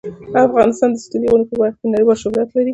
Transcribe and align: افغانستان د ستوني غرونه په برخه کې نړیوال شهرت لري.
افغانستان 0.47 0.89
د 0.93 0.97
ستوني 1.05 1.27
غرونه 1.29 1.45
په 1.51 1.55
برخه 1.61 1.79
کې 1.79 1.87
نړیوال 1.93 2.17
شهرت 2.23 2.49
لري. 2.53 2.69